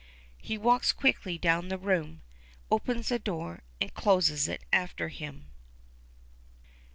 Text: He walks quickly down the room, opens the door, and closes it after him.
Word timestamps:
He 0.39 0.57
walks 0.57 0.93
quickly 0.93 1.37
down 1.37 1.67
the 1.67 1.77
room, 1.77 2.23
opens 2.71 3.09
the 3.09 3.19
door, 3.19 3.61
and 3.79 3.93
closes 3.93 4.47
it 4.47 4.63
after 4.73 5.09
him. 5.09 5.51